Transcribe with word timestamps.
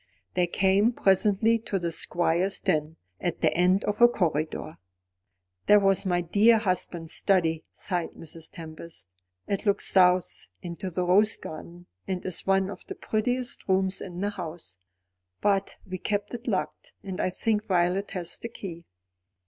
They 0.33 0.47
came 0.47 0.93
presently 0.93 1.59
to 1.59 1.77
the 1.77 1.91
Squire's 1.91 2.59
den, 2.59 2.97
at 3.19 3.41
the 3.41 3.53
end 3.55 3.83
of 3.83 4.01
a 4.01 4.07
corridor. 4.07 4.79
"That 5.67 5.83
was 5.83 6.07
my 6.07 6.21
dear 6.21 6.57
husband's 6.57 7.13
study," 7.13 7.65
sighed 7.71 8.13
Mrs. 8.15 8.49
Tempest. 8.51 9.07
"It 9.47 9.63
looks 9.67 9.87
south, 9.87 10.47
into 10.63 10.89
the 10.89 11.05
rose 11.05 11.37
garden, 11.37 11.85
and 12.07 12.25
is 12.25 12.47
one 12.47 12.71
of 12.71 12.83
the 12.87 12.95
prettiest 12.95 13.67
rooms 13.69 14.01
in 14.01 14.21
the 14.21 14.31
house. 14.31 14.75
But 15.39 15.75
we 15.85 15.99
keep 15.99 16.33
it 16.33 16.47
locked, 16.47 16.93
and 17.03 17.21
I 17.21 17.29
think 17.29 17.67
Violet 17.67 18.09
has 18.13 18.39
the 18.39 18.49
key." 18.49 18.85